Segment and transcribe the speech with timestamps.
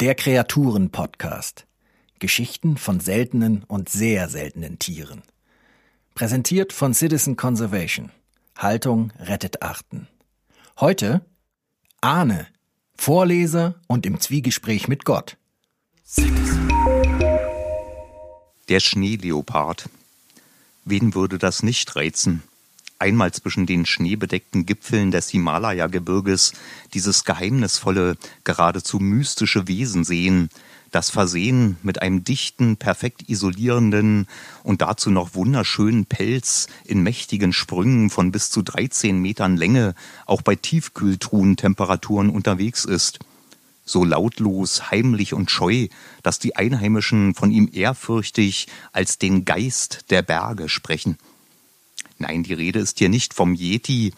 [0.00, 1.66] Der Kreaturen-Podcast.
[2.20, 5.22] Geschichten von seltenen und sehr seltenen Tieren.
[6.14, 8.12] Präsentiert von Citizen Conservation.
[8.56, 10.06] Haltung rettet Arten.
[10.78, 11.26] Heute
[12.00, 12.46] Ahne,
[12.96, 15.36] Vorleser und im Zwiegespräch mit Gott.
[18.68, 19.88] Der Schneeleopard.
[20.84, 22.44] Wen würde das nicht reizen?
[22.98, 26.52] Einmal zwischen den schneebedeckten Gipfeln des Himalaya-Gebirges
[26.94, 30.50] dieses geheimnisvolle, geradezu mystische Wesen sehen,
[30.90, 34.26] das versehen mit einem dichten, perfekt isolierenden
[34.62, 39.94] und dazu noch wunderschönen Pelz in mächtigen Sprüngen von bis zu 13 Metern Länge
[40.26, 43.18] auch bei Tiefkühltruhentemperaturen unterwegs ist.
[43.84, 45.88] So lautlos, heimlich und scheu,
[46.22, 51.16] dass die Einheimischen von ihm ehrfürchtig als den Geist der Berge sprechen.
[52.18, 54.12] Nein, die Rede ist hier nicht vom Yeti,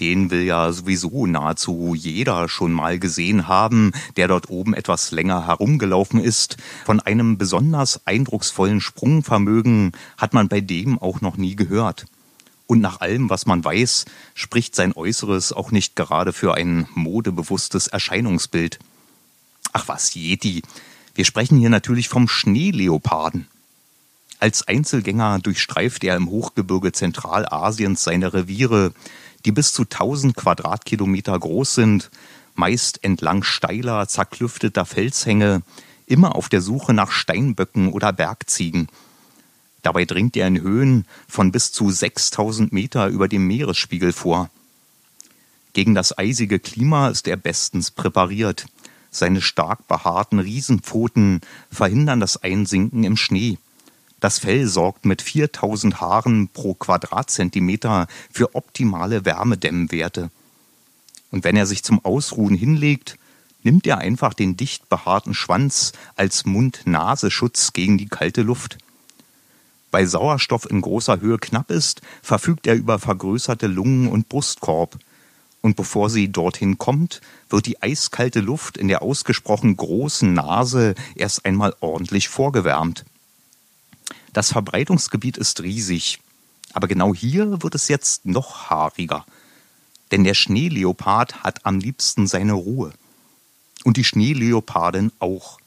[0.00, 5.46] den will ja sowieso nahezu jeder schon mal gesehen haben, der dort oben etwas länger
[5.46, 6.56] herumgelaufen ist.
[6.84, 12.06] Von einem besonders eindrucksvollen Sprungvermögen hat man bei dem auch noch nie gehört.
[12.66, 17.86] Und nach allem, was man weiß, spricht sein Äußeres auch nicht gerade für ein modebewusstes
[17.86, 18.78] Erscheinungsbild.
[19.72, 20.62] Ach was, Yeti.
[21.14, 23.46] Wir sprechen hier natürlich vom Schneeleoparden.
[24.44, 28.92] Als Einzelgänger durchstreift er im Hochgebirge Zentralasiens seine Reviere,
[29.46, 32.10] die bis zu 1000 Quadratkilometer groß sind,
[32.54, 35.62] meist entlang steiler, zerklüfteter Felshänge,
[36.04, 38.88] immer auf der Suche nach Steinböcken oder Bergziegen.
[39.80, 44.50] Dabei dringt er in Höhen von bis zu 6000 Meter über dem Meeresspiegel vor.
[45.72, 48.66] Gegen das eisige Klima ist er bestens präpariert.
[49.10, 53.56] Seine stark behaarten Riesenpfoten verhindern das Einsinken im Schnee.
[54.24, 60.30] Das Fell sorgt mit 4000 Haaren pro Quadratzentimeter für optimale Wärmedämmwerte.
[61.30, 63.18] Und wenn er sich zum Ausruhen hinlegt,
[63.64, 68.78] nimmt er einfach den dicht behaarten Schwanz als Mund-Nasenschutz gegen die kalte Luft.
[69.90, 74.98] Weil Sauerstoff in großer Höhe knapp ist, verfügt er über vergrößerte Lungen und Brustkorb.
[75.60, 81.44] Und bevor sie dorthin kommt, wird die eiskalte Luft in der ausgesprochen großen Nase erst
[81.44, 83.04] einmal ordentlich vorgewärmt.
[84.34, 86.18] Das Verbreitungsgebiet ist riesig.
[86.72, 89.24] Aber genau hier wird es jetzt noch haariger.
[90.10, 92.92] Denn der Schneeleopard hat am liebsten seine Ruhe.
[93.84, 95.58] Und die Schneeleopardin auch.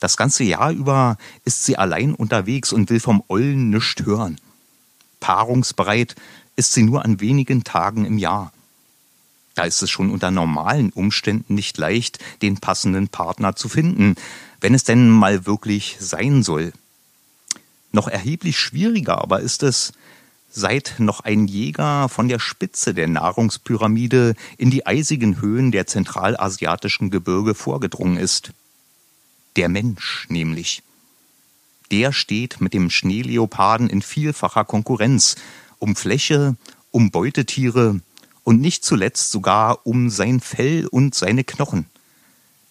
[0.00, 4.40] Das ganze Jahr über ist sie allein unterwegs und will vom Ollen nischt hören.
[5.20, 6.16] Paarungsbereit
[6.56, 8.52] ist sie nur an wenigen Tagen im Jahr.
[9.54, 14.14] Da ist es schon unter normalen Umständen nicht leicht, den passenden Partner zu finden,
[14.62, 16.72] wenn es denn mal wirklich sein soll.
[17.92, 19.92] Noch erheblich schwieriger aber ist es,
[20.50, 27.10] seit noch ein Jäger von der Spitze der Nahrungspyramide in die eisigen Höhen der zentralasiatischen
[27.10, 28.52] Gebirge vorgedrungen ist.
[29.56, 30.82] Der Mensch nämlich.
[31.90, 35.36] Der steht mit dem Schneeleoparden in vielfacher Konkurrenz
[35.78, 36.56] um Fläche,
[36.90, 38.00] um Beutetiere
[38.44, 41.86] und nicht zuletzt sogar um sein Fell und seine Knochen.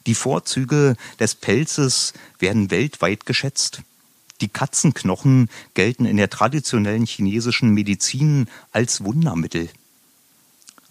[0.07, 3.83] Die Vorzüge des Pelzes werden weltweit geschätzt.
[4.41, 9.69] Die Katzenknochen gelten in der traditionellen chinesischen Medizin als Wundermittel.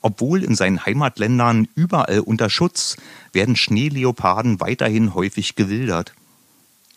[0.03, 2.97] Obwohl in seinen Heimatländern überall unter Schutz,
[3.33, 6.15] werden Schneeleoparden weiterhin häufig gewildert.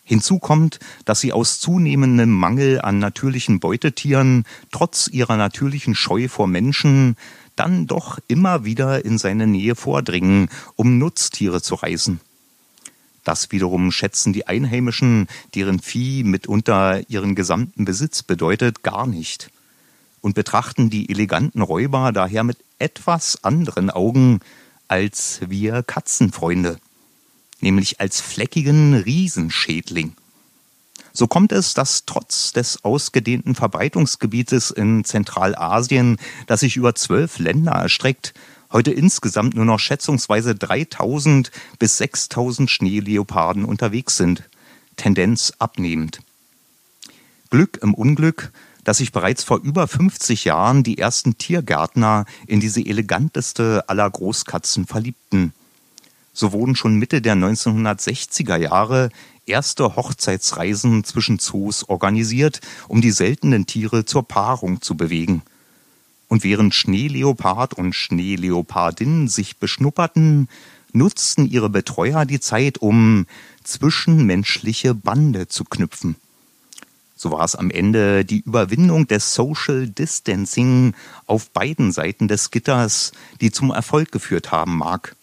[0.04, 6.46] Hinzu kommt, dass sie aus zunehmendem Mangel an natürlichen Beutetieren, trotz ihrer natürlichen Scheu vor
[6.46, 7.16] Menschen,
[7.56, 12.20] dann doch immer wieder in seine Nähe vordringen, um Nutztiere zu reißen.
[13.24, 19.50] Das wiederum schätzen die Einheimischen, deren Vieh mitunter ihren gesamten Besitz bedeutet, gar nicht
[20.20, 24.40] und betrachten die eleganten Räuber daher mit etwas anderen Augen
[24.88, 26.78] als wir Katzenfreunde,
[27.60, 30.14] nämlich als fleckigen Riesenschädling.
[31.12, 37.72] So kommt es, dass trotz des ausgedehnten Verbreitungsgebietes in Zentralasien, das sich über zwölf Länder
[37.72, 38.34] erstreckt,
[38.74, 44.42] heute insgesamt nur noch schätzungsweise 3000 bis 6000 Schneeleoparden unterwegs sind.
[44.96, 46.20] Tendenz abnehmend.
[47.50, 48.50] Glück im Unglück,
[48.82, 54.86] dass sich bereits vor über 50 Jahren die ersten Tiergärtner in diese eleganteste aller Großkatzen
[54.86, 55.54] verliebten.
[56.32, 59.10] So wurden schon Mitte der 1960er Jahre
[59.46, 65.42] erste Hochzeitsreisen zwischen Zoos organisiert, um die seltenen Tiere zur Paarung zu bewegen.
[66.28, 70.48] Und während Schneeleopard und Schneeleopardin sich beschnupperten,
[70.92, 73.26] nutzten ihre Betreuer die Zeit, um
[73.62, 76.16] zwischenmenschliche Bande zu knüpfen.
[77.16, 80.94] So war es am Ende die Überwindung des Social Distancing
[81.26, 85.16] auf beiden Seiten des Gitters, die zum Erfolg geführt haben mag.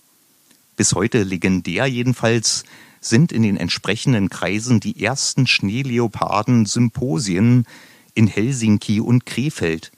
[0.77, 2.63] Bis heute legendär jedenfalls,
[3.01, 7.65] sind in den entsprechenden Kreisen die ersten Schneeleoparden-Symposien
[8.13, 9.91] in Helsinki und Krefeld,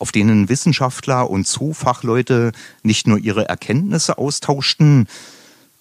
[0.00, 2.52] auf denen Wissenschaftler und Zoofachleute
[2.82, 5.06] nicht nur ihre Erkenntnisse austauschten,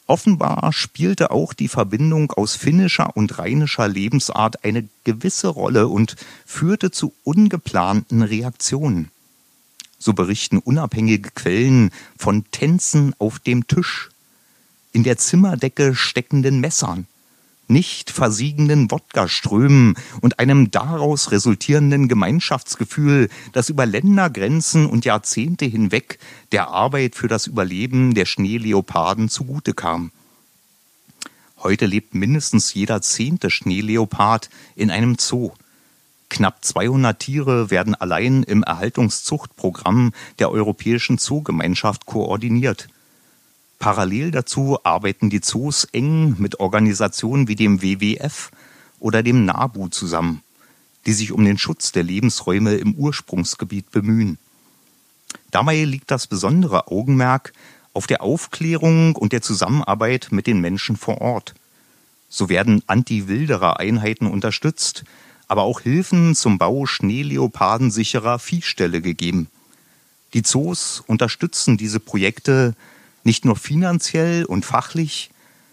[0.08, 6.92] offenbar spielte auch die Verbindung aus finnischer und rheinischer Lebensart eine gewisse Rolle und führte
[6.92, 9.10] zu ungeplanten Reaktionen.
[10.00, 14.10] So berichten unabhängige Quellen von Tänzen auf dem Tisch,
[14.92, 17.08] in der Zimmerdecke steckenden Messern,
[17.70, 26.20] nicht versiegenden Wodkaströmen und einem daraus resultierenden Gemeinschaftsgefühl, das über Ländergrenzen und Jahrzehnte hinweg
[26.52, 30.12] der Arbeit für das Überleben der Schneeleoparden zugute kam.
[31.62, 35.52] Heute lebt mindestens jeder zehnte Schneeleopard in einem Zoo.
[36.30, 42.88] Knapp 200 Tiere werden allein im Erhaltungszuchtprogramm der Europäischen Zoogemeinschaft koordiniert.
[43.80, 48.52] Parallel dazu arbeiten die Zoos eng mit Organisationen wie dem WWF
[49.00, 50.44] oder dem NABU zusammen,
[51.06, 54.38] die sich um den Schutz der Lebensräume im Ursprungsgebiet bemühen.
[55.52, 57.54] Dabei liegt das besondere Augenmerk
[57.94, 61.56] auf der Aufklärung und der Zusammenarbeit mit den Menschen vor Ort.
[62.28, 65.06] So werden Anti-Wilderer-Einheiten unterstützt,
[65.48, 69.48] aber auch Hilfen zum Bau schneeleopardensicherer Viehställe gegeben.
[70.34, 72.76] Die Zoos unterstützen diese Projekte
[73.30, 75.30] nicht nur finanziell und fachlich,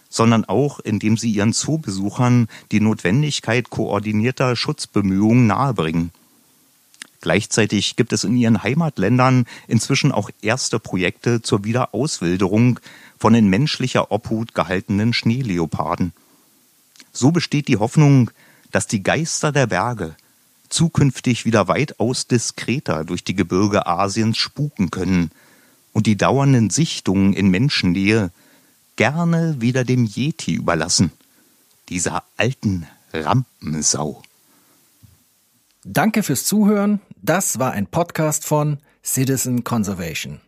[0.09, 6.11] sondern auch, indem sie ihren Zoobesuchern die Notwendigkeit koordinierter Schutzbemühungen nahebringen.
[7.19, 12.79] Gleichzeitig gibt es in ihren Heimatländern inzwischen auch erste Projekte zur Wiederauswilderung
[13.17, 16.13] von in menschlicher Obhut gehaltenen Schneeleoparden.
[17.11, 18.29] So besteht die Hoffnung,
[18.69, 20.15] dass die Geister der Berge
[20.69, 25.31] zukünftig wieder weitaus diskreter durch die Gebirge Asiens spuken können–
[25.97, 28.29] und die dauernden Sichtungen in Menschennähe
[28.97, 31.11] gerne wieder dem Yeti überlassen,
[31.89, 34.21] dieser alten Rampensau.
[35.83, 37.01] Danke fürs Zuhören.
[37.23, 40.39] Das war ein Podcast von Citizen Conservation.